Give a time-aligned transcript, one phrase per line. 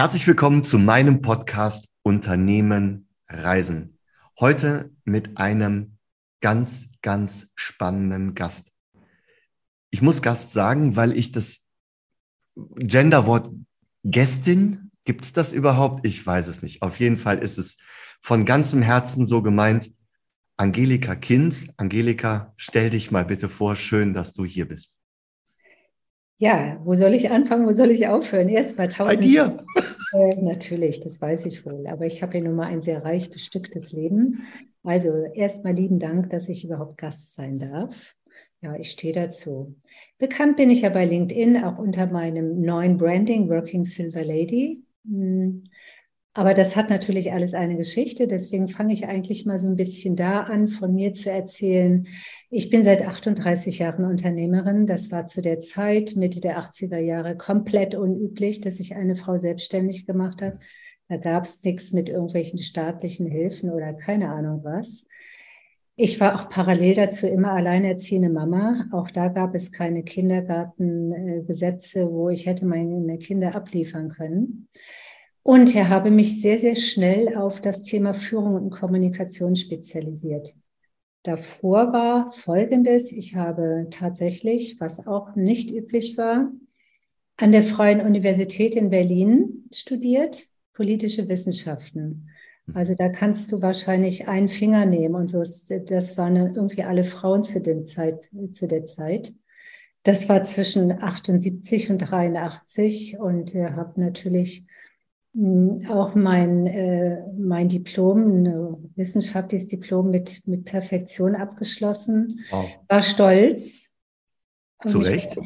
[0.00, 3.98] Herzlich willkommen zu meinem Podcast Unternehmen Reisen.
[4.38, 5.98] Heute mit einem
[6.40, 8.72] ganz, ganz spannenden Gast.
[9.90, 11.66] Ich muss Gast sagen, weil ich das
[12.76, 13.50] Genderwort
[14.02, 16.06] Gästin, gibt es das überhaupt?
[16.06, 16.80] Ich weiß es nicht.
[16.80, 17.76] Auf jeden Fall ist es
[18.22, 19.92] von ganzem Herzen so gemeint.
[20.56, 21.66] Angelika Kind.
[21.76, 23.76] Angelika, stell dich mal bitte vor.
[23.76, 24.99] Schön, dass du hier bist.
[26.40, 28.48] Ja, wo soll ich anfangen, wo soll ich aufhören?
[28.48, 29.20] Erst mal tausend.
[29.20, 29.62] Bei dir?
[30.12, 31.86] Äh, natürlich, das weiß ich wohl.
[31.86, 34.46] Aber ich habe ja nun mal ein sehr reich bestücktes Leben.
[34.82, 38.14] Also erstmal lieben Dank, dass ich überhaupt Gast sein darf.
[38.62, 39.76] Ja, ich stehe dazu.
[40.16, 44.82] Bekannt bin ich ja bei LinkedIn auch unter meinem neuen Branding Working Silver Lady.
[45.04, 45.64] Hm.
[46.32, 48.28] Aber das hat natürlich alles eine Geschichte.
[48.28, 52.06] Deswegen fange ich eigentlich mal so ein bisschen da an, von mir zu erzählen.
[52.50, 54.86] Ich bin seit 38 Jahren Unternehmerin.
[54.86, 59.38] Das war zu der Zeit, Mitte der 80er Jahre, komplett unüblich, dass sich eine Frau
[59.38, 60.58] selbstständig gemacht hat.
[61.08, 65.04] Da gab es nichts mit irgendwelchen staatlichen Hilfen oder keine Ahnung was.
[65.96, 68.86] Ich war auch parallel dazu immer alleinerziehende Mama.
[68.92, 74.68] Auch da gab es keine Kindergartengesetze, wo ich hätte meine Kinder abliefern können.
[75.42, 80.54] Und ich habe mich sehr, sehr schnell auf das Thema Führung und Kommunikation spezialisiert.
[81.22, 83.12] Davor war Folgendes.
[83.12, 86.50] Ich habe tatsächlich, was auch nicht üblich war,
[87.36, 92.30] an der Freien Universität in Berlin studiert, politische Wissenschaften.
[92.74, 97.44] Also da kannst du wahrscheinlich einen Finger nehmen und wirst, das waren irgendwie alle Frauen
[97.44, 99.34] zu, dem Zeit, zu der Zeit.
[100.02, 104.69] Das war zwischen 78 und 83 und äh, habe natürlich hm,
[105.88, 112.40] auch mein, äh, mein Diplom, ein wissenschaftliches Diplom mit, mit Perfektion abgeschlossen.
[112.50, 112.68] Wow.
[112.88, 113.88] War stolz.
[114.86, 115.38] Zu Recht?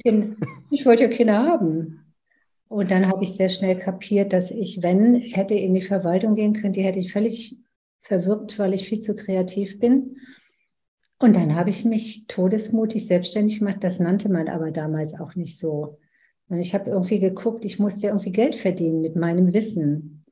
[0.71, 2.05] ich wollte ja Kinder haben.
[2.69, 6.55] Und dann habe ich sehr schnell kapiert, dass ich, wenn, hätte in die Verwaltung gehen
[6.55, 7.59] können, die hätte ich völlig
[8.01, 10.17] verwirrt, weil ich viel zu kreativ bin.
[11.19, 13.79] Und dann habe ich mich todesmutig selbstständig gemacht.
[13.81, 15.99] Das nannte man aber damals auch nicht so.
[16.49, 20.25] Und ich habe irgendwie geguckt, ich musste irgendwie Geld verdienen mit meinem Wissen.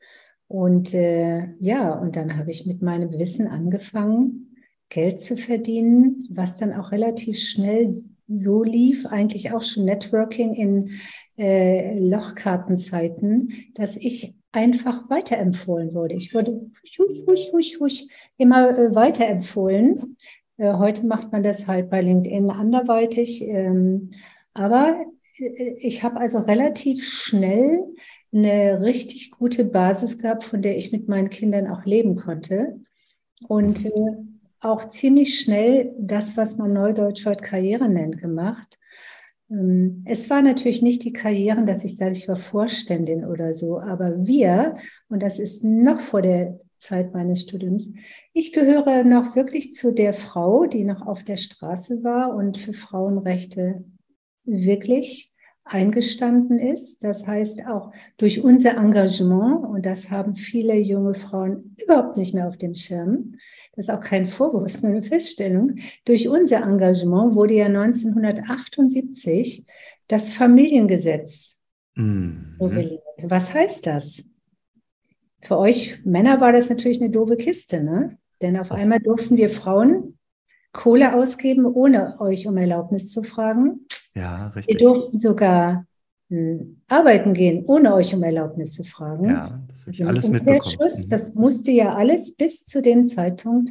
[0.47, 4.57] Und äh, ja, und dann habe ich mit meinem Wissen angefangen,
[4.91, 7.97] Geld zu verdienen, was dann auch relativ schnell
[8.29, 10.91] so lief, eigentlich auch schon Networking in
[11.39, 16.15] äh, Lochkartenzeiten, dass ich einfach weiterempfohlen wurde.
[16.15, 18.05] Ich wurde husch, husch, husch, husch,
[18.37, 20.17] immer äh, weiterempfohlen.
[20.59, 23.43] Äh, heute macht man das halt bei LinkedIn anderweitig.
[23.43, 24.11] Ähm,
[24.53, 27.85] aber ich habe also relativ schnell
[28.33, 32.81] eine richtig gute Basis gehabt, von der ich mit meinen Kindern auch leben konnte.
[33.49, 33.91] Und äh,
[34.61, 38.79] auch ziemlich schnell das, was man neudeutsch heute Karriere nennt, gemacht.
[39.51, 43.81] Ähm, es war natürlich nicht die Karrieren, dass ich sage, ich war Vorständin oder so,
[43.81, 44.77] aber wir,
[45.09, 47.91] und das ist noch vor der Zeit meines Studiums,
[48.33, 52.73] ich gehöre noch wirklich zu der Frau, die noch auf der Straße war und für
[52.73, 53.85] Frauenrechte
[54.45, 55.33] wirklich
[55.65, 57.05] eingestanden ist.
[57.05, 62.49] Das heißt auch durch unser Engagement, und das haben viele junge Frauen überhaupt nicht mehr
[62.49, 63.37] auf dem Schirm,
[63.75, 69.67] das ist auch kein Vorwurf, nur eine Feststellung, durch unser Engagement wurde ja 1978
[70.09, 71.61] das Familiengesetz
[71.95, 72.57] mhm.
[73.23, 74.25] Was heißt das?
[75.43, 78.19] Für euch Männer war das natürlich eine doofe Kiste, ne?
[78.41, 80.19] Denn auf einmal durften wir Frauen
[80.73, 83.87] Kohle ausgeben, ohne euch um Erlaubnis zu fragen.
[84.15, 84.75] Ja, richtig.
[84.75, 85.87] Wir durften sogar
[86.29, 89.27] hm, arbeiten gehen, ohne euch um Erlaubnis zu fragen.
[89.27, 90.63] Ja, das habe ich alles mitbekommen.
[90.63, 91.11] Schuss, mhm.
[91.11, 93.71] das musste ja alles bis zu dem Zeitpunkt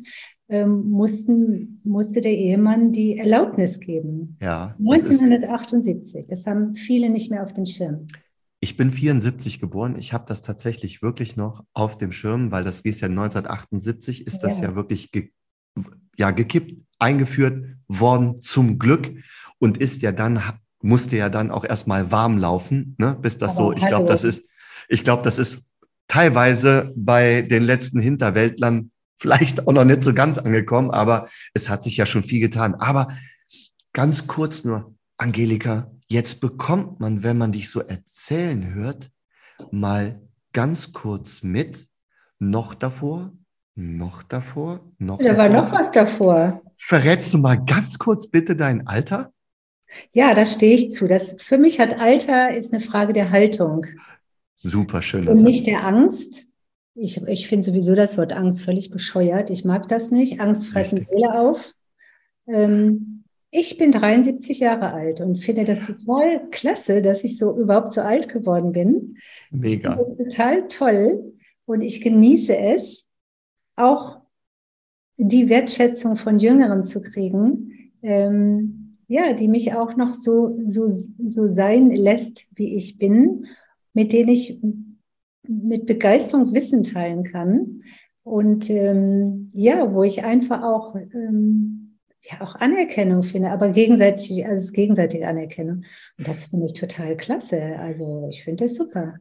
[0.51, 4.37] ähm, mussten, musste der Ehemann die Erlaubnis geben.
[4.41, 4.75] Ja.
[4.79, 6.27] 1978.
[6.27, 8.07] Das, das haben viele nicht mehr auf dem Schirm.
[8.59, 9.95] Ich bin 74 geboren.
[9.97, 14.39] Ich habe das tatsächlich wirklich noch auf dem Schirm, weil das ist ja 1978, ist
[14.43, 15.29] das ja, ja wirklich ge
[16.17, 19.09] ja, gekippt, eingeführt worden, zum Glück.
[19.61, 20.41] Und ist ja dann,
[20.81, 23.15] musste ja dann auch erstmal warm laufen, ne?
[23.21, 24.43] bis das Aber so, ich glaube, das ist,
[24.89, 25.59] ich glaube, das ist
[26.07, 31.83] teilweise bei den letzten Hinterwäldlern vielleicht auch noch nicht so ganz angekommen, aber es hat
[31.83, 32.73] sich ja schon viel getan.
[32.73, 33.07] Aber
[33.93, 39.11] ganz kurz nur, Angelika, jetzt bekommt man, wenn man dich so erzählen hört,
[39.69, 40.19] mal
[40.53, 41.87] ganz kurz mit,
[42.39, 43.31] noch davor,
[43.75, 44.79] noch davor?
[44.97, 45.37] Noch da davor?
[45.37, 46.61] war noch was davor.
[46.79, 49.31] Verrätst du mal ganz kurz bitte dein Alter?
[50.11, 51.07] Ja, da stehe ich zu.
[51.07, 53.85] Das, für mich hat Alter ist eine Frage der Haltung.
[54.55, 55.27] Super schön.
[55.27, 56.47] Und nicht der Angst.
[56.95, 59.49] Ich, ich finde sowieso das Wort Angst völlig bescheuert.
[59.49, 60.39] Ich mag das nicht.
[60.39, 61.73] Angst fressen Seele auf.
[62.47, 67.93] Ähm, Ich bin 73 Jahre alt und finde das total klasse, dass ich so überhaupt
[67.93, 69.17] so alt geworden bin.
[69.51, 69.95] Mega.
[69.95, 71.33] total toll
[71.65, 73.05] und ich genieße es,
[73.75, 74.21] auch
[75.17, 78.80] die Wertschätzung von Jüngeren zu kriegen, ähm,
[79.11, 83.45] ja, die mich auch noch so, so, so sein lässt, wie ich bin,
[83.93, 84.61] mit denen ich
[85.45, 87.83] mit Begeisterung Wissen teilen kann.
[88.23, 94.71] Und ähm, ja, wo ich einfach auch ähm, ja auch Anerkennung finde, aber gegenseitig, also
[94.71, 95.83] gegenseitige Anerkennung.
[96.17, 97.61] Und das finde ich total klasse.
[97.79, 99.15] Also ich finde das super.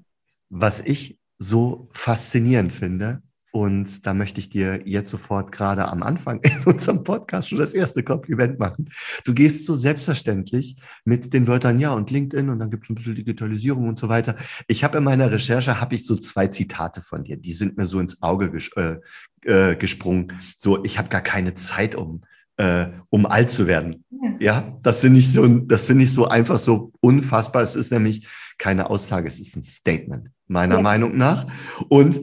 [0.51, 3.23] Was ich so faszinierend finde,
[3.53, 7.75] und da möchte ich dir jetzt sofort gerade am Anfang in unserem Podcast schon das
[7.75, 8.91] erste Kompliment machen.
[9.25, 12.95] Du gehst so selbstverständlich mit den Wörtern ja und LinkedIn und dann gibt es ein
[12.95, 14.37] bisschen Digitalisierung und so weiter.
[14.69, 17.87] Ich habe in meiner Recherche habe ich so zwei Zitate von dir, die sind mir
[17.87, 18.99] so ins Auge ges äh,
[19.45, 20.33] äh, gesprungen.
[20.59, 22.23] So, ich habe gar keine Zeit, um
[22.61, 24.05] äh, um alt zu werden.
[24.11, 27.63] Ja, ja das finde ich so, das finde ich so einfach so unfassbar.
[27.63, 30.83] Es ist nämlich keine Aussage, es ist ein Statement, meiner ja.
[30.83, 31.47] Meinung nach.
[31.89, 32.21] Und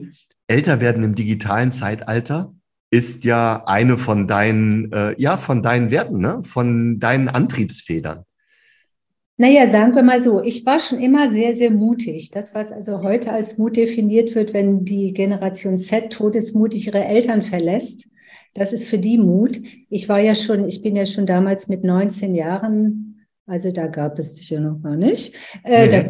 [0.48, 2.52] älter werden im digitalen Zeitalter
[2.90, 6.42] ist ja eine von deinen, äh, ja, von deinen Werten, ne?
[6.42, 8.24] von deinen Antriebsfedern.
[9.36, 12.30] Naja, sagen wir mal so, ich war schon immer sehr, sehr mutig.
[12.32, 17.42] Das, was also heute als Mut definiert wird, wenn die Generation Z todesmutig ihre Eltern
[17.42, 18.08] verlässt,
[18.54, 19.60] das ist für die Mut.
[19.90, 23.07] Ich war ja schon, ich bin ja schon damals mit 19 Jahren,
[23.48, 25.34] also da gab es dich ja noch gar nicht.
[25.64, 25.90] Äh, nee.
[25.90, 26.02] Da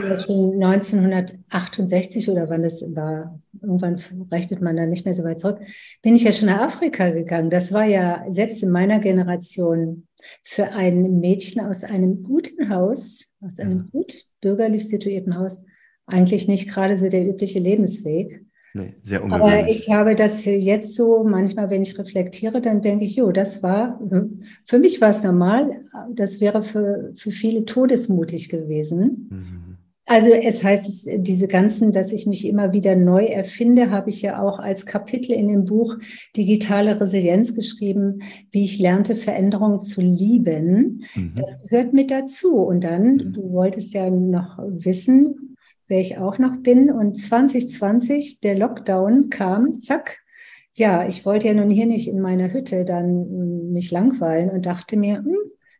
[0.00, 4.00] bin ich schon 1968 oder wann das war, irgendwann
[4.32, 5.60] rechnet man da nicht mehr so weit zurück,
[6.00, 7.50] bin ich ja schon nach Afrika gegangen.
[7.50, 10.06] Das war ja selbst in meiner Generation
[10.42, 15.58] für ein Mädchen aus einem guten Haus, aus einem gut bürgerlich situierten Haus,
[16.06, 18.42] eigentlich nicht gerade so der übliche Lebensweg.
[18.76, 19.54] Nee, sehr ungewöhnlich.
[19.54, 23.62] Aber ich habe das jetzt so, manchmal, wenn ich reflektiere, dann denke ich, jo, das
[23.62, 23.98] war,
[24.66, 25.80] für mich war es normal,
[26.12, 29.28] das wäre für, für viele todesmutig gewesen.
[29.30, 29.66] Mhm.
[30.08, 34.40] Also es heißt, diese ganzen, dass ich mich immer wieder neu erfinde, habe ich ja
[34.40, 35.96] auch als Kapitel in dem Buch
[36.36, 38.20] Digitale Resilienz geschrieben,
[38.52, 41.02] wie ich lernte, Veränderungen zu lieben.
[41.14, 41.32] Mhm.
[41.34, 42.56] Das gehört mit dazu.
[42.56, 43.32] Und dann, mhm.
[43.32, 45.45] du wolltest ja noch wissen,
[45.88, 46.90] wer ich auch noch bin.
[46.90, 50.20] Und 2020, der Lockdown kam, zack.
[50.74, 54.66] Ja, ich wollte ja nun hier nicht in meiner Hütte dann hm, mich langweilen und
[54.66, 55.36] dachte mir, hm,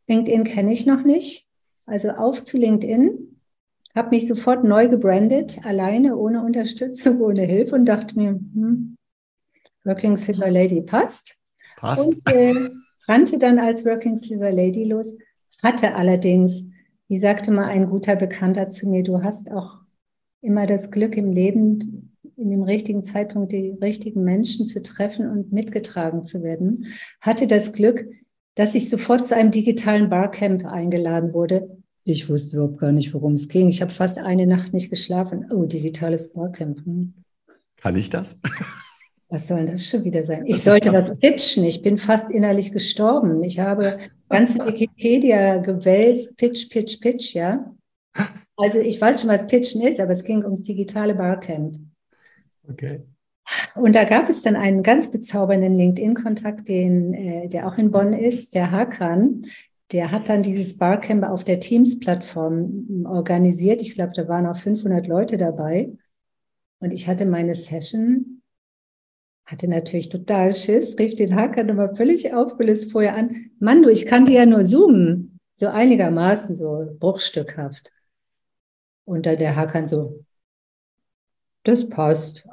[0.09, 1.49] LinkedIn kenne ich noch nicht.
[1.85, 3.41] Also auf zu LinkedIn,
[3.95, 8.97] habe mich sofort neu gebrandet, alleine, ohne Unterstützung, ohne Hilfe und dachte mir, hm,
[9.85, 11.37] Working Silver Lady passt.
[11.77, 12.05] Passt.
[12.05, 12.55] Und äh,
[13.07, 15.15] rannte dann als Working Silver Lady los,
[15.63, 16.65] hatte allerdings,
[17.09, 19.86] wie sagte mal ein guter Bekannter zu mir, du hast auch
[20.47, 25.53] immer das Glück im Leben, in dem richtigen Zeitpunkt die richtigen Menschen zu treffen und
[25.53, 26.87] mitgetragen zu werden,
[27.21, 28.07] hatte das Glück,
[28.55, 31.69] dass ich sofort zu einem digitalen Barcamp eingeladen wurde.
[32.05, 33.69] Ich wusste überhaupt gar nicht, worum es ging.
[33.69, 35.51] Ich habe fast eine Nacht nicht geschlafen.
[35.51, 36.85] Oh, digitales Barcamp.
[36.85, 37.15] Hm.
[37.77, 38.39] Kann ich das?
[39.29, 40.47] Was soll das schon wieder sein?
[40.47, 41.65] Ich sollte das pitchen.
[41.65, 43.43] Ich bin fast innerlich gestorben.
[43.43, 43.99] Ich habe
[44.29, 47.73] ganze Wikipedia gewälzt, pitch, pitch, pitch, ja.
[48.57, 51.77] Also ich weiß schon, was Pitchen ist, aber es ging ums digitale Barcamp.
[52.69, 53.03] Okay.
[53.75, 58.13] Und da gab es dann einen ganz bezaubernden LinkedIn-Kontakt, den, äh, der auch in Bonn
[58.13, 59.47] ist, der Hakan.
[59.93, 63.81] Der hat dann dieses Barcamp auf der Teams-Plattform organisiert.
[63.83, 65.93] Ich glaube, da waren auch 500 Leute dabei.
[66.81, 68.43] Und ich hatte meine Session,
[69.45, 73.51] hatte natürlich total Schiss, rief den Hakan aber völlig aufgelöst vorher an.
[73.61, 77.93] Mann, du, ich kannte ja nur Zoomen, so einigermaßen, so bruchstückhaft.
[79.07, 80.23] Und dann der Hakan so,
[81.65, 82.47] das passt.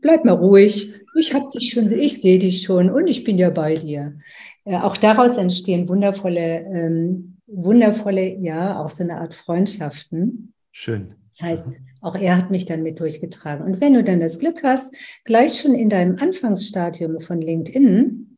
[0.00, 0.94] Bleib mal ruhig.
[1.18, 4.18] Ich hab dich schon, ich sehe dich schon und ich bin ja bei dir.
[4.64, 10.54] Äh, auch daraus entstehen wundervolle, ähm, wundervolle, ja, auch so eine Art Freundschaften.
[10.70, 11.14] Schön.
[11.30, 11.66] Das heißt,
[12.00, 13.64] auch er hat mich dann mit durchgetragen.
[13.64, 14.94] Und wenn du dann das Glück hast,
[15.24, 18.31] gleich schon in deinem Anfangsstadium von LinkedIn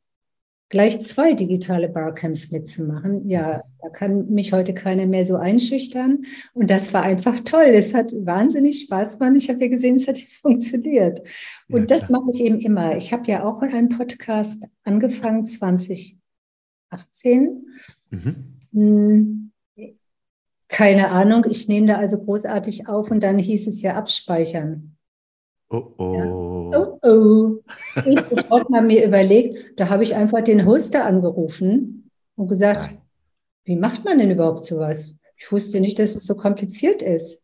[0.68, 3.28] gleich zwei digitale Barcamps mitzumachen.
[3.28, 6.25] Ja, da kann mich heute keiner mehr so einschüchtern.
[6.52, 7.66] Und das war einfach toll.
[7.66, 9.37] Es hat wahnsinnig Spaß gemacht.
[9.37, 11.21] Ich habe ja gesehen, es hat funktioniert.
[11.68, 12.97] Und ja, das mache ich eben immer.
[12.97, 16.18] Ich habe ja auch einen Podcast angefangen 2018.
[18.11, 18.54] Mhm.
[18.73, 19.52] Hm,
[20.68, 24.97] keine Ahnung, ich nehme da also großartig auf und dann hieß es ja abspeichern.
[25.71, 26.14] Oh oh.
[26.14, 26.54] Ja.
[27.05, 27.61] Oh.
[28.07, 32.99] Ich mal mir überlegt, da habe ich einfach den Hoster angerufen und gesagt, Nein.
[33.65, 35.15] wie macht man denn überhaupt sowas?
[35.37, 37.41] Ich wusste nicht, dass es so kompliziert ist.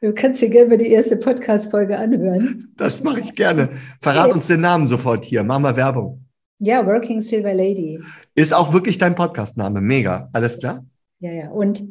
[0.00, 2.72] Du kannst dir gerne die erste Podcast-Folge anhören.
[2.76, 3.70] Das mache ich gerne.
[4.00, 5.44] Verrat uns den Namen sofort hier.
[5.44, 6.24] Mach mal Werbung.
[6.58, 8.00] Ja, Working Silver Lady.
[8.34, 9.80] Ist auch wirklich dein Podcastname.
[9.80, 10.28] Mega.
[10.32, 10.84] Alles klar?
[11.20, 11.50] Ja, ja.
[11.50, 11.86] Und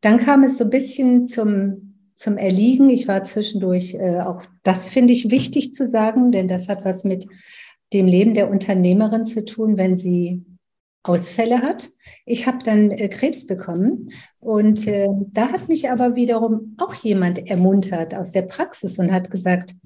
[0.00, 1.87] dann kam es so ein bisschen zum,
[2.18, 2.88] zum Erliegen.
[2.88, 7.04] Ich war zwischendurch äh, auch, das finde ich wichtig zu sagen, denn das hat was
[7.04, 7.28] mit
[7.92, 10.44] dem Leben der Unternehmerin zu tun, wenn sie
[11.04, 11.88] Ausfälle hat.
[12.26, 14.10] Ich habe dann äh, Krebs bekommen
[14.40, 19.30] und äh, da hat mich aber wiederum auch jemand ermuntert aus der Praxis und hat
[19.30, 19.76] gesagt,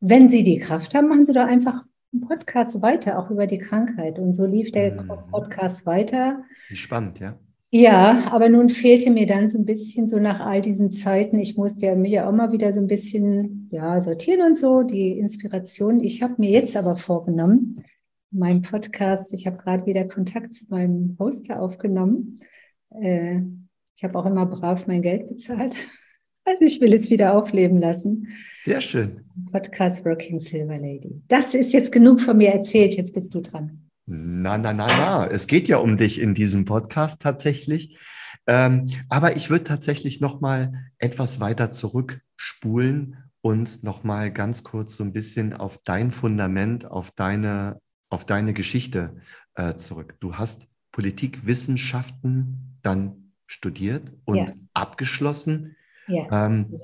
[0.00, 3.58] wenn Sie die Kraft haben, machen Sie doch einfach einen Podcast weiter, auch über die
[3.58, 4.18] Krankheit.
[4.18, 5.08] Und so lief der mhm.
[5.30, 6.42] Podcast weiter.
[6.72, 7.38] Spannend, ja.
[7.70, 11.38] Ja, aber nun fehlte mir dann so ein bisschen so nach all diesen Zeiten.
[11.38, 14.82] Ich musste ja mir ja auch mal wieder so ein bisschen ja, sortieren und so,
[14.82, 16.00] die Inspiration.
[16.00, 17.84] Ich habe mir jetzt aber vorgenommen,
[18.30, 22.40] meinen Podcast, ich habe gerade wieder Kontakt zu meinem Hoster aufgenommen.
[23.02, 23.40] Äh,
[23.96, 25.76] ich habe auch immer brav mein Geld bezahlt.
[26.44, 28.28] Also ich will es wieder aufleben lassen.
[28.56, 29.20] Sehr schön.
[29.52, 31.20] Podcast Working Silver Lady.
[31.28, 32.96] Das ist jetzt genug von mir erzählt.
[32.96, 33.87] Jetzt bist du dran.
[34.10, 35.26] Na, na, na, na.
[35.26, 37.98] Es geht ja um dich in diesem Podcast tatsächlich.
[38.46, 44.96] Ähm, aber ich würde tatsächlich noch mal etwas weiter zurückspulen und noch mal ganz kurz
[44.96, 49.16] so ein bisschen auf dein Fundament, auf deine, auf deine Geschichte
[49.56, 50.16] äh, zurück.
[50.20, 54.46] Du hast Politikwissenschaften dann studiert und ja.
[54.72, 55.76] abgeschlossen.
[56.06, 56.80] Ja, ähm,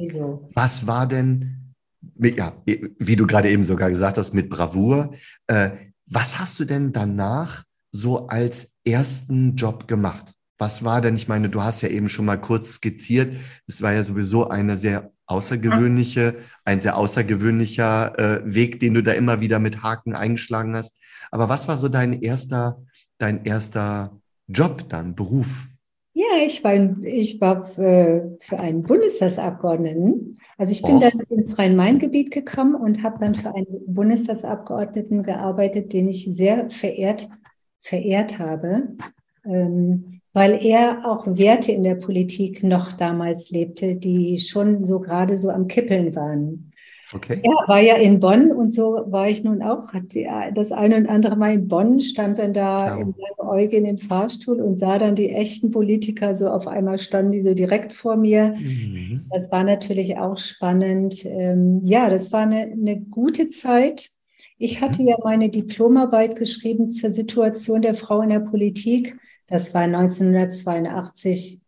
[0.55, 1.73] Was war denn,
[2.17, 5.15] mit, ja, wie du gerade eben sogar gesagt hast, mit Bravour,
[5.47, 5.71] äh,
[6.07, 10.33] was hast du denn danach so als ersten Job gemacht?
[10.59, 13.93] Was war denn, ich meine, du hast ja eben schon mal kurz skizziert, es war
[13.93, 19.59] ja sowieso eine sehr außergewöhnliche, ein sehr außergewöhnlicher äh, Weg, den du da immer wieder
[19.59, 21.03] mit Haken eingeschlagen hast.
[21.31, 22.83] Aber was war so dein erster,
[23.19, 25.67] dein erster Job dann, Beruf?
[26.17, 30.39] Ja, ich war, ich war für, für einen Bundestagsabgeordneten.
[30.57, 31.01] Also ich bin Och.
[31.01, 37.29] dann ins Rhein-Main-Gebiet gekommen und habe dann für einen Bundestagsabgeordneten gearbeitet, den ich sehr verehrt,
[37.81, 38.97] verehrt habe,
[39.45, 45.37] ähm, weil er auch Werte in der Politik noch damals lebte, die schon so gerade
[45.37, 46.71] so am Kippeln waren.
[47.15, 47.41] Okay.
[47.43, 49.87] Er war ja in Bonn und so war ich nun auch.
[50.55, 53.39] Das eine und andere Mal in Bonn, stand dann da St.
[53.39, 57.55] Eugen im Fahrstuhl und sah dann die echten Politiker so auf einmal standen die so
[57.55, 58.55] direkt vor mir.
[58.59, 59.27] Mhm.
[59.33, 61.25] Das war natürlich auch spannend.
[61.25, 64.11] Ähm, ja, das war eine, eine gute Zeit.
[64.59, 65.09] Ich hatte mhm.
[65.09, 69.17] ja meine Diplomarbeit geschrieben zur Situation der Frau in der Politik.
[69.47, 71.61] Das war 1982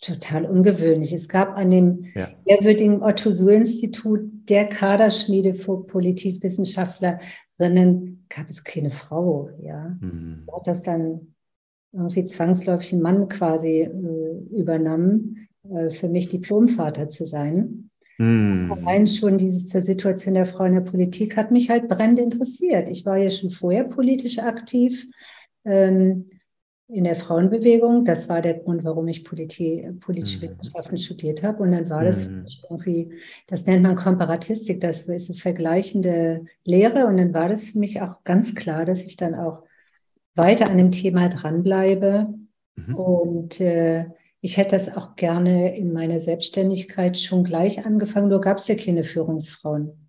[0.00, 1.12] total ungewöhnlich.
[1.12, 2.30] Es gab an dem ja.
[2.44, 9.50] ehrwürdigen Otto-Suhr-Institut der Kaderschmiede für Politikwissenschaftlerinnen gab es keine Frau.
[9.60, 10.46] Ja, mhm.
[10.52, 11.34] hat das dann
[11.92, 17.90] irgendwie zwangsläufig ein Mann quasi äh, übernommen, äh, für mich Diplomvater zu sein.
[18.18, 18.72] Mhm.
[18.72, 22.88] Allein schon dieses zur Situation der Frau in der Politik hat mich halt brennend interessiert.
[22.88, 25.06] Ich war ja schon vorher politisch aktiv.
[25.64, 26.26] Ähm,
[26.88, 28.04] in der Frauenbewegung.
[28.04, 30.50] Das war der Grund, warum ich Politik, politische mhm.
[30.50, 31.62] Wissenschaften studiert habe.
[31.62, 32.46] Und dann war das mhm.
[32.70, 33.12] irgendwie,
[33.46, 37.06] das nennt man Komparatistik, das ist eine vergleichende Lehre.
[37.06, 39.62] Und dann war das für mich auch ganz klar, dass ich dann auch
[40.34, 42.28] weiter an dem Thema dranbleibe.
[42.76, 42.94] Mhm.
[42.94, 44.06] Und äh,
[44.40, 48.76] ich hätte das auch gerne in meiner Selbstständigkeit schon gleich angefangen, nur gab es ja
[48.76, 50.08] keine Führungsfrauen.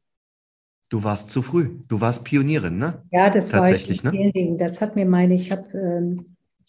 [0.89, 1.79] Du warst zu früh.
[1.87, 3.03] Du warst Pionierin, ne?
[3.11, 4.31] Ja, das Tatsächlich, war ich in ne?
[4.31, 4.57] Dingen.
[4.57, 6.23] Das hat mir meine, ich habe ähm,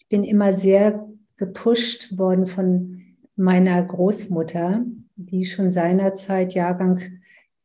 [0.09, 3.01] bin immer sehr gepusht worden von
[3.35, 4.83] meiner Großmutter,
[5.15, 6.99] die schon seinerzeit Jahrgang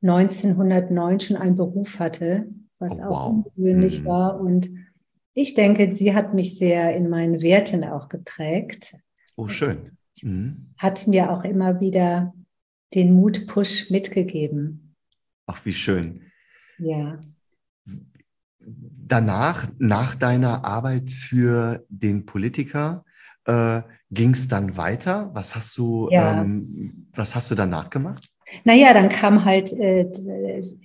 [0.03, 2.47] 1909 schon einen Beruf hatte,
[2.79, 3.45] was oh, auch wow.
[3.57, 4.07] ungewöhnlich mhm.
[4.07, 4.41] war.
[4.41, 4.71] Und
[5.33, 8.97] ich denke, sie hat mich sehr in meinen Werten auch geprägt.
[9.37, 9.97] Oh, schön.
[10.23, 10.75] Mhm.
[10.79, 12.35] Hat mir auch immer wieder
[12.95, 14.95] den Mut-Push mitgegeben.
[15.47, 16.23] Ach, wie schön.
[16.79, 17.19] Ja
[18.67, 23.05] danach, nach deiner Arbeit für den Politiker,
[23.47, 25.31] äh, ging es dann weiter?
[25.35, 26.41] Was hast du, ja.
[26.41, 28.29] ähm, was hast du danach gemacht?
[28.65, 30.11] Naja, dann kam halt, äh,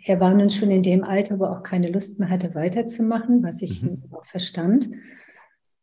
[0.05, 3.43] er war nun schon in dem Alter, wo er auch keine Lust mehr hatte, weiterzumachen,
[3.43, 4.03] was ich mhm.
[4.12, 4.89] auch verstand.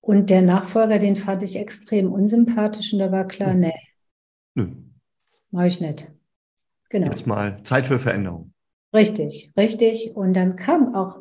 [0.00, 3.60] Und der Nachfolger, den fand ich extrem unsympathisch und da war klar, mhm.
[3.60, 3.74] nee,
[4.54, 4.94] mhm.
[5.50, 6.10] mache ich nicht.
[6.88, 7.08] Genau.
[7.08, 8.52] Jetzt mal Zeit für Veränderung.
[8.94, 10.12] Richtig, richtig.
[10.14, 11.18] Und dann kam auch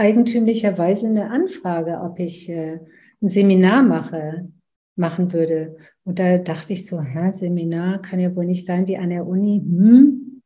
[0.00, 2.80] eigentümlicherweise eine Anfrage, ob ich äh,
[3.20, 4.48] ein Seminar mache,
[4.96, 5.76] machen würde.
[6.04, 9.26] Und da dachte ich so, ja, Seminar kann ja wohl nicht sein wie an der
[9.26, 9.60] Uni.
[9.60, 10.42] Hm.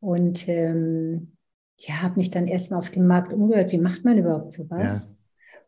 [0.00, 1.32] Und ähm,
[1.76, 5.08] ja, habe mich dann erstmal auf dem Markt umgehört, wie macht man überhaupt sowas?
[5.08, 5.16] Ja.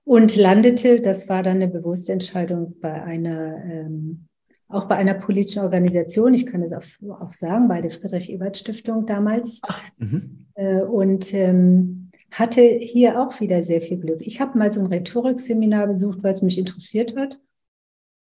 [0.02, 4.26] Und landete, das war dann eine bewusste Entscheidung bei einer, ähm,
[4.68, 9.60] auch bei einer politischen Organisation, ich kann es auch, auch sagen, bei der Friedrich-Ebert-Stiftung damals.
[9.62, 10.46] Ach, mhm.
[10.56, 12.03] äh, und ähm,
[12.38, 14.20] hatte hier auch wieder sehr viel Glück.
[14.20, 17.38] Ich habe mal so ein Rhetorikseminar besucht, weil es mich interessiert hat.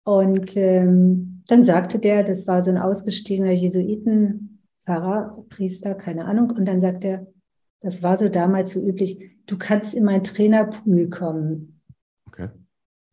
[0.04, 6.50] Und ähm, dann sagte der, das war so ein ausgestiegener Jesuitenpfarrer, Priester, keine Ahnung.
[6.50, 7.26] Und dann sagt er,
[7.80, 11.79] das war so damals so üblich, du kannst in mein Trainerpool kommen.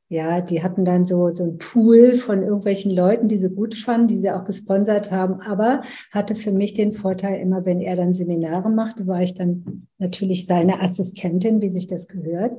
[0.09, 4.07] Ja, die hatten dann so, so ein Pool von irgendwelchen Leuten, die sie gut fanden,
[4.07, 8.13] die sie auch gesponsert haben, aber hatte für mich den Vorteil, immer wenn er dann
[8.13, 12.53] Seminare machte, war ich dann natürlich seine Assistentin, wie sich das gehört.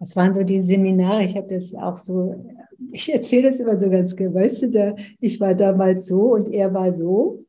[0.00, 2.42] Das waren so die Seminare, ich habe das auch so,
[2.90, 6.48] ich erzähle das immer so ganz gerne, weißt du, da, ich war damals so und
[6.48, 7.44] er war so.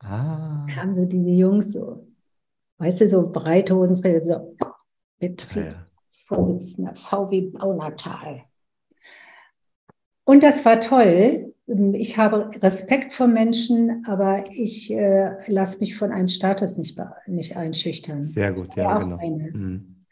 [0.00, 0.66] Ah.
[0.74, 2.06] Kamen so diese Jungs so,
[2.76, 4.54] weißt du, so breite Hosenträger, so
[5.18, 8.42] Betriebsvorsitzender VW Baunatal.
[10.26, 11.54] Und das war toll.
[11.94, 17.56] Ich habe Respekt vor Menschen, aber ich äh, lasse mich von einem Status nicht, nicht
[17.56, 18.22] einschüchtern.
[18.22, 19.18] Sehr gut, ja, genau.
[19.18, 20.04] Mhm.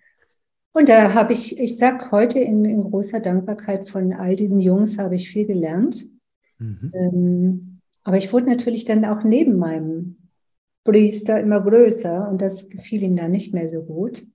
[0.73, 4.99] Und da habe ich, ich sage heute in, in, großer Dankbarkeit von all diesen Jungs
[4.99, 6.07] habe ich viel gelernt.
[6.59, 6.93] Mhm.
[6.95, 10.17] Ähm, aber ich wurde natürlich dann auch neben meinem
[10.85, 14.27] Priester immer größer und das gefiel ihm dann nicht mehr so gut.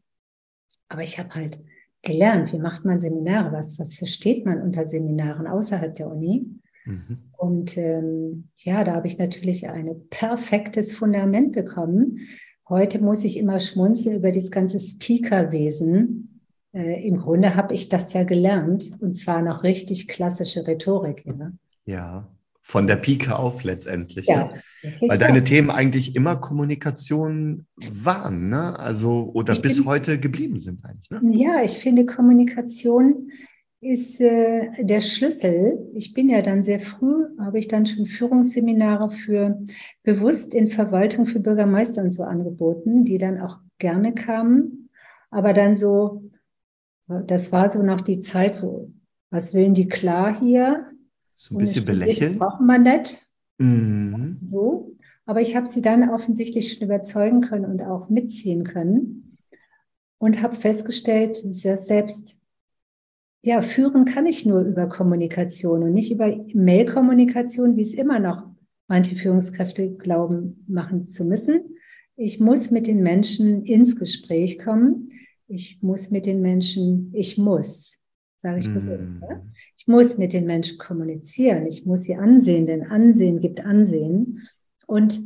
[0.89, 1.59] Aber ich habe halt
[2.01, 6.45] gelernt, wie macht man Seminare, was, was versteht man unter Seminaren außerhalb der Uni.
[6.85, 7.17] Mhm.
[7.37, 12.19] Und ähm, ja, da habe ich natürlich ein perfektes Fundament bekommen.
[12.67, 16.41] Heute muss ich immer schmunzeln über das ganze Speakerwesen.
[16.73, 21.25] Äh, Im Grunde habe ich das ja gelernt und zwar noch richtig klassische Rhetorik.
[21.25, 21.51] Ja,
[21.85, 22.38] ja
[22.69, 24.27] von der Pike auf letztendlich.
[24.27, 24.51] Ja,
[24.83, 24.93] ne?
[25.07, 28.77] Weil deine Themen eigentlich immer Kommunikation waren, ne?
[28.77, 31.09] Also oder ich bis bin, heute geblieben sind eigentlich.
[31.09, 31.19] Ne?
[31.33, 33.31] Ja, ich finde Kommunikation
[33.81, 35.79] ist äh, der Schlüssel.
[35.95, 39.59] Ich bin ja dann sehr früh, habe ich dann schon Führungsseminare für
[40.03, 44.91] bewusst in Verwaltung für Bürgermeister und so angeboten, die dann auch gerne kamen.
[45.31, 46.29] Aber dann so,
[47.07, 48.91] das war so noch die Zeit, wo,
[49.31, 50.85] was willen die klar hier?
[51.39, 52.37] So ein bisschen belächeln.
[52.37, 53.25] Braucht man nicht.
[53.59, 54.39] Mhm.
[54.43, 54.97] So.
[55.25, 59.37] Aber ich habe sie dann offensichtlich schon überzeugen können und auch mitziehen können.
[60.17, 62.37] Und habe festgestellt, dass selbst
[63.41, 68.43] ja, führen kann ich nur über Kommunikation und nicht über Mail-Kommunikation, wie es immer noch
[68.89, 71.77] manche Führungskräfte glauben, machen zu müssen.
[72.17, 75.13] Ich muss mit den Menschen ins Gespräch kommen.
[75.47, 77.98] Ich muss mit den Menschen, ich muss,
[78.41, 78.73] sage ich mm.
[78.73, 79.21] bewusst.
[79.21, 79.41] Ja?
[79.77, 81.65] Ich muss mit den Menschen kommunizieren.
[81.65, 84.47] Ich muss sie ansehen, denn Ansehen gibt Ansehen.
[84.87, 85.19] Und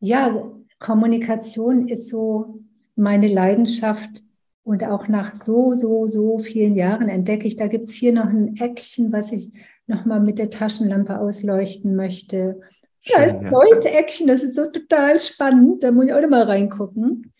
[0.00, 2.60] ja, Kommunikation ist so
[2.94, 4.22] meine Leidenschaft.
[4.62, 8.26] Und auch nach so, so, so vielen Jahren entdecke ich, da gibt es hier noch
[8.26, 9.52] ein Eckchen, was ich
[9.86, 12.60] nochmal mit der Taschenlampe ausleuchten möchte.
[13.00, 13.50] Schön, da ist ein ja.
[13.52, 15.84] neues Eckchen, das ist so total spannend.
[15.84, 17.32] Da muss ich auch noch mal reingucken.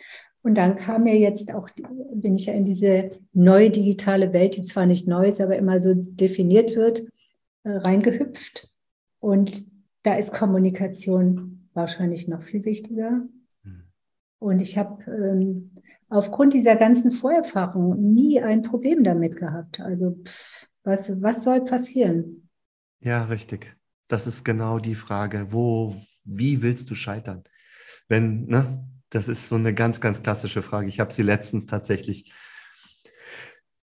[0.46, 1.68] Und dann kam mir jetzt auch,
[2.14, 5.80] bin ich ja in diese neue digitale Welt, die zwar nicht neu ist, aber immer
[5.80, 7.00] so definiert wird,
[7.64, 8.72] äh, reingehüpft.
[9.18, 9.64] Und
[10.04, 13.26] da ist Kommunikation wahrscheinlich noch viel wichtiger.
[13.64, 13.88] Hm.
[14.38, 15.72] Und ich habe ähm,
[16.11, 19.80] aufgrund dieser ganzen Vorerfahrung nie ein Problem damit gehabt.
[19.80, 22.48] Also pff, was, was soll passieren?
[23.00, 23.76] Ja, richtig.
[24.06, 25.48] Das ist genau die Frage.
[25.50, 27.42] Wo, wie willst du scheitern?
[28.06, 30.88] Wenn, ne, das ist so eine ganz, ganz klassische Frage.
[30.88, 32.33] Ich habe sie letztens tatsächlich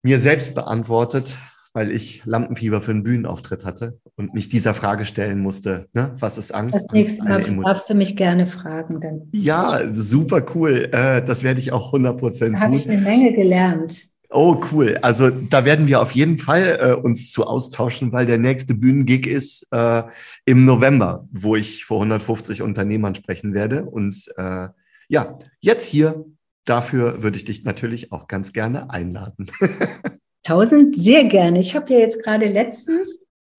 [0.03, 1.37] mir selbst beantwortet,
[1.73, 5.89] weil ich Lampenfieber für einen Bühnenauftritt hatte und mich dieser Frage stellen musste.
[5.93, 6.15] Ne?
[6.19, 6.75] Was ist Angst?
[6.75, 9.01] Das nächste Mal darfst du mich gerne fragen.
[9.01, 9.29] Dann.
[9.33, 10.89] Ja, super cool.
[10.93, 12.61] Äh, das werde ich auch 100 Prozent tun.
[12.61, 14.09] Da habe ich eine Menge gelernt.
[14.31, 14.99] Oh, cool.
[15.01, 19.27] Also da werden wir auf jeden Fall äh, uns zu austauschen, weil der nächste Bühnengig
[19.27, 20.03] ist äh,
[20.45, 23.85] im November, wo ich vor 150 Unternehmern sprechen werde.
[23.85, 24.69] Und äh,
[25.09, 26.25] ja, jetzt hier,
[26.65, 29.51] dafür würde ich dich natürlich auch ganz gerne einladen.
[30.45, 31.61] Tausend, sehr gerne.
[31.61, 33.11] Ich habe ja jetzt gerade letztens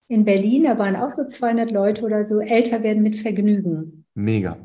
[0.08, 4.06] in Berlin, da waren auch so 200 Leute oder so, älter werden mit Vergnügen.
[4.14, 4.56] Mega.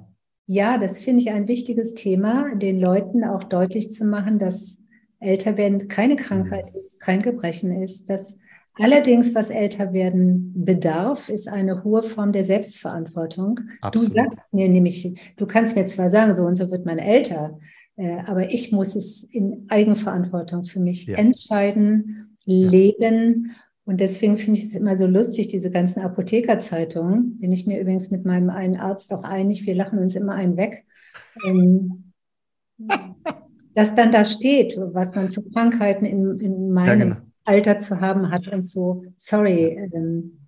[0.48, 4.80] Ja, das finde ich ein wichtiges Thema, den Leuten auch deutlich zu machen, dass
[5.20, 6.82] älter werden keine Krankheit mhm.
[6.84, 8.38] ist, kein Gebrechen ist, dass
[8.78, 13.62] Allerdings, was älter werden bedarf, ist eine hohe Form der Selbstverantwortung.
[13.82, 14.10] Absolut.
[14.10, 17.58] Du sagst mir nämlich, du kannst mir zwar sagen, so und so wird man älter,
[17.96, 21.18] äh, aber ich muss es in Eigenverantwortung für mich ja.
[21.18, 23.56] entscheiden, leben.
[23.86, 27.40] Und deswegen finde ich es immer so lustig, diese ganzen Apothekerzeitungen.
[27.40, 30.58] Bin ich mir übrigens mit meinem einen Arzt auch einig, wir lachen uns immer einen
[30.58, 30.86] weg.
[31.46, 32.12] Ähm,
[33.74, 38.02] dass dann da steht, was man für Krankheiten in, in meinem ja, genau Alter zu
[38.02, 40.48] haben hat und so, sorry, ähm,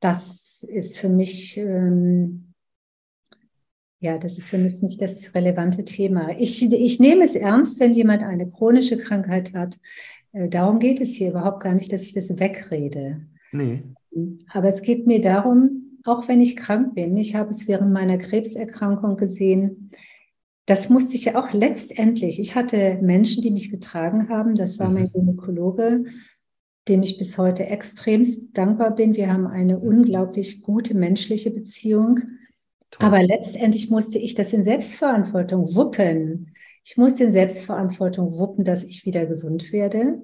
[0.00, 2.52] das ist für mich, ähm,
[4.00, 6.38] Ja, das ist für mich nicht das relevante Thema.
[6.38, 9.78] Ich, ich nehme es ernst, wenn jemand eine chronische Krankheit hat.
[10.32, 13.26] Äh, darum geht es hier überhaupt gar nicht, dass ich das wegrede.
[13.52, 13.82] Nee.
[14.52, 18.18] Aber es geht mir darum, auch wenn ich krank bin, ich habe es während meiner
[18.18, 19.90] Krebserkrankung gesehen,
[20.66, 22.40] das musste ich ja auch letztendlich.
[22.40, 24.56] Ich hatte Menschen, die mich getragen haben.
[24.56, 25.12] Das war mein mhm.
[25.12, 26.04] Gynäkologe,
[26.88, 29.14] dem ich bis heute extremst dankbar bin.
[29.14, 32.20] Wir haben eine unglaublich gute menschliche Beziehung.
[32.90, 33.06] Toll.
[33.06, 36.52] Aber letztendlich musste ich das in Selbstverantwortung wuppen.
[36.84, 40.20] Ich musste in Selbstverantwortung wuppen, dass ich wieder gesund werde.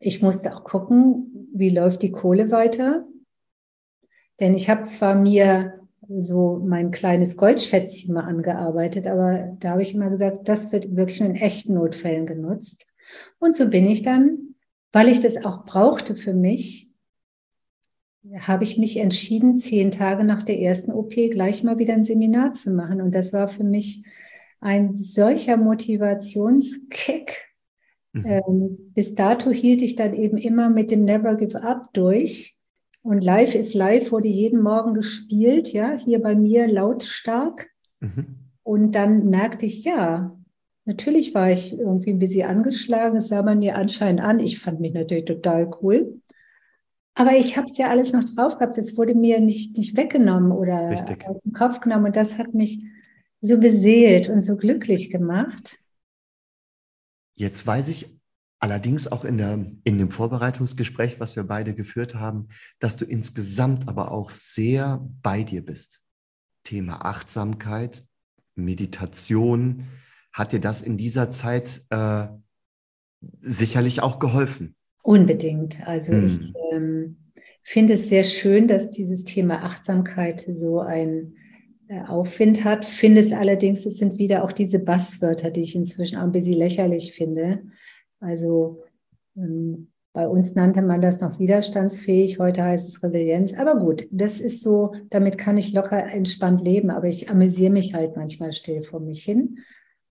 [0.00, 3.06] Ich musste auch gucken, wie läuft die Kohle weiter.
[4.38, 5.77] Denn ich habe zwar mir
[6.08, 11.20] so mein kleines Goldschätzchen mal angearbeitet, aber da habe ich immer gesagt, das wird wirklich
[11.20, 12.86] nur in echten Notfällen genutzt.
[13.38, 14.54] Und so bin ich dann,
[14.92, 16.88] weil ich das auch brauchte für mich,
[18.40, 22.52] habe ich mich entschieden, zehn Tage nach der ersten OP gleich mal wieder ein Seminar
[22.52, 23.00] zu machen.
[23.00, 24.04] Und das war für mich
[24.60, 27.48] ein solcher Motivationskick.
[28.12, 28.26] Mhm.
[28.26, 32.57] Ähm, bis dato hielt ich dann eben immer mit dem Never Give Up durch.
[33.08, 37.70] Und Live ist Live wurde jeden Morgen gespielt, ja, hier bei mir lautstark.
[38.00, 38.50] Mhm.
[38.62, 40.36] Und dann merkte ich, ja,
[40.84, 43.14] natürlich war ich irgendwie ein bisschen angeschlagen.
[43.14, 44.40] Das sah man mir anscheinend an.
[44.40, 46.20] Ich fand mich natürlich total cool.
[47.14, 48.76] Aber ich habe es ja alles noch drauf gehabt.
[48.76, 51.26] Das wurde mir nicht, nicht weggenommen oder Richtig.
[51.26, 52.04] aus dem Kopf genommen.
[52.04, 52.78] Und das hat mich
[53.40, 55.78] so beseelt und so glücklich gemacht.
[57.36, 58.17] Jetzt weiß ich
[58.60, 63.88] allerdings auch in, der, in dem Vorbereitungsgespräch, was wir beide geführt haben, dass du insgesamt
[63.88, 66.02] aber auch sehr bei dir bist.
[66.64, 68.04] Thema Achtsamkeit,
[68.54, 69.84] Meditation.
[70.32, 72.26] Hat dir das in dieser Zeit äh,
[73.38, 74.74] sicherlich auch geholfen?
[75.02, 75.86] Unbedingt.
[75.86, 76.26] Also hm.
[76.26, 76.38] ich
[76.72, 77.16] ähm,
[77.62, 81.34] finde es sehr schön, dass dieses Thema Achtsamkeit so ein
[81.88, 82.84] äh, Aufwind hat.
[82.84, 86.54] Finde es allerdings, es sind wieder auch diese Basswörter, die ich inzwischen auch ein bisschen
[86.54, 87.62] lächerlich finde.
[88.20, 88.82] Also
[89.36, 93.54] ähm, bei uns nannte man das noch widerstandsfähig, heute heißt es Resilienz.
[93.54, 97.94] Aber gut, das ist so, damit kann ich locker entspannt leben, aber ich amüsiere mich
[97.94, 99.58] halt manchmal still vor mich hin.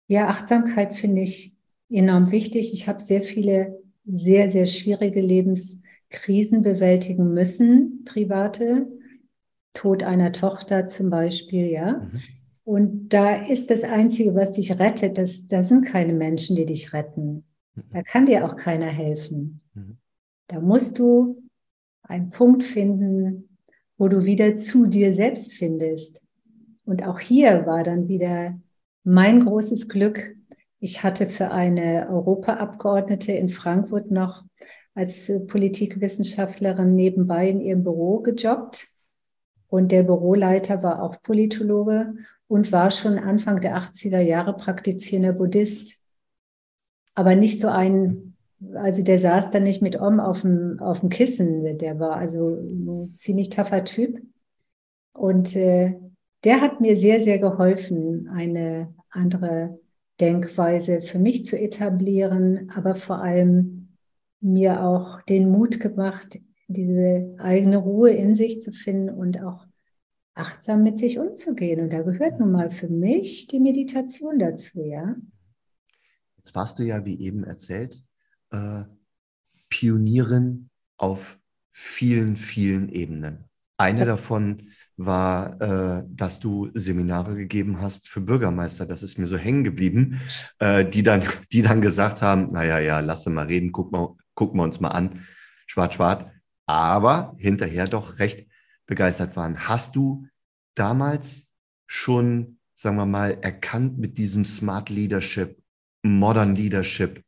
[0.08, 1.58] Ja, Achtsamkeit finde ich
[1.90, 2.74] enorm wichtig.
[2.74, 8.88] Ich habe sehr viele sehr, sehr schwierige Lebenskrisen bewältigen müssen, private.
[9.74, 11.98] Tod einer Tochter zum Beispiel, ja.
[11.98, 12.22] Mhm.
[12.64, 16.94] Und da ist das Einzige, was dich rettet, das, da sind keine Menschen, die dich
[16.94, 17.44] retten.
[17.92, 19.62] Da kann dir auch keiner helfen.
[19.74, 19.98] Mhm.
[20.48, 21.44] Da musst du
[22.04, 23.58] einen Punkt finden,
[23.98, 26.22] wo du wieder zu dir selbst findest.
[26.86, 28.60] Und auch hier war dann wieder
[29.04, 30.36] mein großes Glück,
[30.80, 34.44] ich hatte für eine Europaabgeordnete in Frankfurt noch
[34.94, 38.88] als Politikwissenschaftlerin nebenbei in ihrem Büro gejobbt.
[39.70, 42.14] Und der Büroleiter war auch Politologe
[42.48, 45.97] und war schon Anfang der 80er Jahre praktizierender Buddhist.
[47.18, 48.36] Aber nicht so ein,
[48.76, 52.50] also der saß dann nicht mit Om auf dem, auf dem Kissen, der war also
[52.50, 54.22] ein ziemlich taffer Typ.
[55.14, 55.96] Und äh,
[56.44, 59.80] der hat mir sehr, sehr geholfen, eine andere
[60.22, 63.88] Denkweise für mich zu etablieren, aber vor allem
[64.40, 69.66] mir auch den Mut gemacht, diese eigene Ruhe in sich zu finden und auch
[70.36, 71.82] achtsam mit sich umzugehen.
[71.82, 75.16] Und da gehört nun mal für mich die Meditation dazu, ja.
[76.48, 78.02] Jetzt warst du ja, wie eben erzählt,
[78.52, 78.84] äh,
[79.68, 81.38] Pionierin auf
[81.74, 83.44] vielen, vielen Ebenen.
[83.76, 88.86] Eine davon war, äh, dass du Seminare gegeben hast für Bürgermeister.
[88.86, 90.22] Das ist mir so hängen geblieben,
[90.60, 94.62] äh, die, dann, die dann gesagt haben, naja, ja, lasse mal reden, guck mal, gucken
[94.62, 95.26] wir uns mal an,
[95.66, 96.28] schwarz, schwarz,
[96.66, 98.48] aber hinterher doch recht
[98.86, 99.68] begeistert waren.
[99.68, 100.26] Hast du
[100.76, 101.48] damals
[101.88, 105.62] schon, sagen wir mal, erkannt mit diesem Smart Leadership,
[106.04, 107.24] Modern Leadership,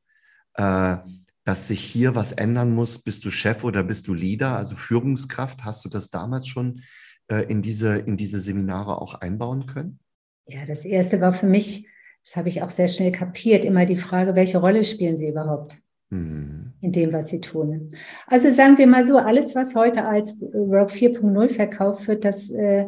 [0.55, 0.97] äh,
[1.43, 2.99] dass sich hier was ändern muss?
[2.99, 5.63] Bist du Chef oder bist du Leader, also Führungskraft?
[5.63, 6.81] Hast du das damals schon
[7.27, 9.99] äh, in, diese, in diese Seminare auch einbauen können?
[10.45, 11.87] Ja, das erste war für mich,
[12.25, 15.81] das habe ich auch sehr schnell kapiert, immer die Frage, welche Rolle spielen Sie überhaupt?
[16.09, 16.73] Mhm.
[16.81, 17.89] In dem, was sie tun.
[18.25, 22.87] Also sagen wir mal so, alles, was heute als Work 4.0 verkauft wird, das äh,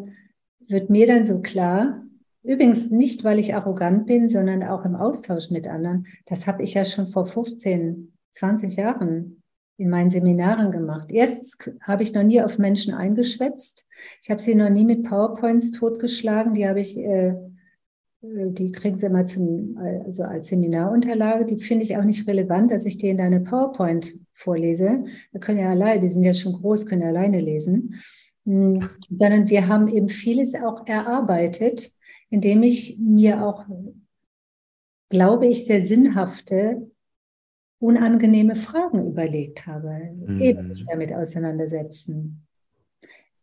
[0.67, 2.03] wird mir dann so klar.
[2.43, 6.07] Übrigens nicht, weil ich arrogant bin, sondern auch im Austausch mit anderen.
[6.25, 9.43] Das habe ich ja schon vor 15, 20 Jahren
[9.77, 11.07] in meinen Seminaren gemacht.
[11.09, 13.85] Erstens habe ich noch nie auf Menschen eingeschwätzt.
[14.21, 16.53] Ich habe sie noch nie mit PowerPoints totgeschlagen.
[16.53, 21.45] Die habe ich, äh, äh, die kriegen sie immer zum, also als Seminarunterlage.
[21.45, 25.05] Die finde ich auch nicht relevant, dass ich denen eine PowerPoint vorlese.
[25.31, 27.95] Da können ja alleine, die sind ja schon groß, können ja alleine lesen.
[28.45, 31.91] Hm, sondern wir haben eben vieles auch erarbeitet.
[32.31, 33.65] Indem ich mir auch,
[35.09, 36.89] glaube ich, sehr sinnhafte,
[37.79, 40.39] unangenehme Fragen überlegt habe, mhm.
[40.39, 42.47] eben mich damit auseinandersetzen.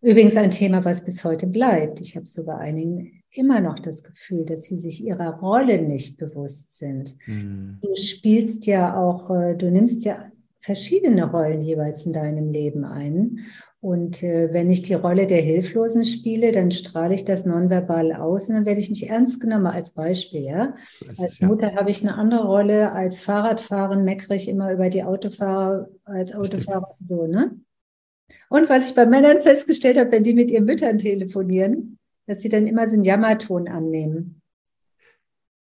[0.00, 2.00] Übrigens ein Thema, was bis heute bleibt.
[2.00, 6.18] Ich habe so bei einigen immer noch das Gefühl, dass sie sich ihrer Rolle nicht
[6.18, 7.16] bewusst sind.
[7.26, 7.78] Mhm.
[7.82, 13.40] Du spielst ja auch, äh, du nimmst ja verschiedene Rollen jeweils in deinem Leben ein.
[13.80, 18.48] Und äh, wenn ich die Rolle der Hilflosen spiele, dann strahle ich das nonverbal aus
[18.48, 20.42] und dann werde ich nicht ernst genommen als Beispiel.
[20.42, 20.74] Ja?
[20.98, 21.76] So als es, Mutter ja.
[21.76, 22.90] habe ich eine andere Rolle.
[22.92, 27.56] Als Fahrradfahren meckere ich immer über die Autofahrer, als Autofahrer so, ne?
[28.50, 32.50] Und was ich bei Männern festgestellt habe, wenn die mit ihren Müttern telefonieren, dass sie
[32.50, 34.42] dann immer so einen Jammerton annehmen.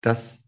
[0.02, 0.41] Das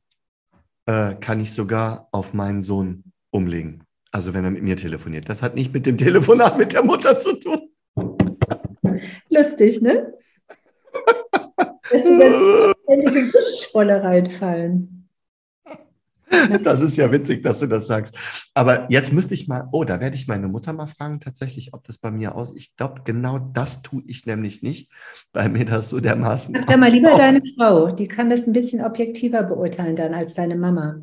[0.86, 3.84] äh, kann ich sogar auf meinen Sohn umlegen.
[4.12, 5.30] Also wenn er mit mir telefoniert.
[5.30, 7.69] Das hat nicht mit dem Telefonat mit der Mutter zu tun.
[9.30, 10.13] Lustig, ne?
[11.91, 15.08] Dass sie dann in diese Wischrolle reinfallen.
[16.63, 18.15] Das ist ja witzig, dass du das sagst.
[18.54, 21.84] Aber jetzt müsste ich mal, oh, da werde ich meine Mutter mal fragen, tatsächlich, ob
[21.86, 22.56] das bei mir aus.
[22.56, 24.91] Ich glaube, genau das tue ich nämlich nicht,
[25.34, 26.54] weil mir das so dermaßen.
[26.54, 30.36] Sag da mal lieber deine Frau, die kann das ein bisschen objektiver beurteilen dann als
[30.36, 31.02] deine Mama.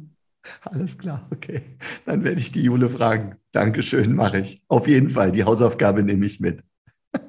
[0.63, 1.63] Alles klar, okay.
[2.05, 3.37] Dann werde ich die Jule fragen.
[3.53, 4.63] Dankeschön, mache ich.
[4.69, 6.63] Auf jeden Fall, die Hausaufgabe nehme ich mit.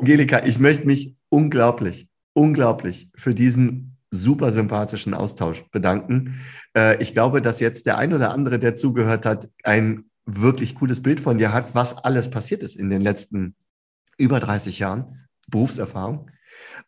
[0.00, 6.40] Angelika, ich möchte mich unglaublich, unglaublich für diesen super sympathischen Austausch bedanken.
[6.76, 11.02] Äh, ich glaube, dass jetzt der ein oder andere, der zugehört hat, ein wirklich cooles
[11.02, 13.56] Bild von dir hat, was alles passiert ist in den letzten
[14.16, 16.30] über 30 Jahren Berufserfahrung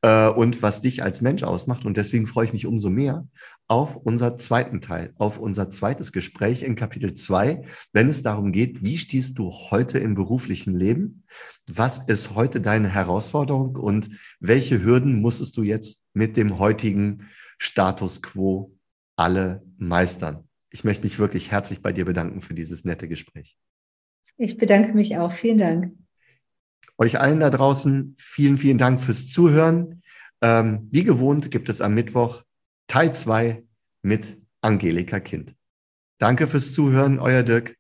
[0.03, 1.85] äh, und was dich als Mensch ausmacht.
[1.85, 3.27] Und deswegen freue ich mich umso mehr
[3.69, 8.83] auf unser zweiten Teil, auf unser zweites Gespräch in Kapitel 2, wenn es darum geht,
[8.83, 11.25] wie stehst du heute im beruflichen Leben?
[11.67, 17.29] Was ist heute deine Herausforderung und welche Hürden musstest du jetzt mit dem heutigen
[17.59, 18.73] Status quo
[19.17, 20.45] alle meistern?
[20.71, 23.57] Ich möchte mich wirklich herzlich bei dir bedanken für dieses nette Gespräch.
[24.37, 25.33] Ich bedanke mich auch.
[25.33, 26.06] Vielen Dank.
[26.99, 30.03] Euch allen da draußen vielen, vielen Dank fürs Zuhören.
[30.41, 32.43] Ähm, wie gewohnt gibt es am Mittwoch
[32.89, 33.65] Teil 2
[34.03, 35.55] mit Angelika Kind.
[36.19, 37.77] Danke fürs Zuhören, euer Dirk.